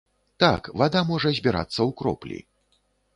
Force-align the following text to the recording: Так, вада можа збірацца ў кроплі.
Так, 0.43 0.69
вада 0.81 1.03
можа 1.09 1.33
збірацца 1.39 1.75
ў 1.75 1.91
кроплі. 2.01 2.39